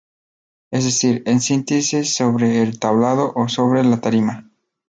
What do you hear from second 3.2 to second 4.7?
o sobre la tarima.